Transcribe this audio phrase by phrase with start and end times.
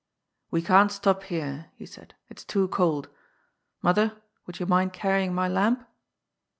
[0.49, 3.07] We can't stop here," he said," it's too cold.
[3.83, 5.87] Mother, would you mind carrying my lamp